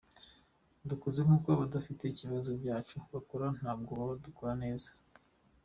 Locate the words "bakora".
3.13-3.45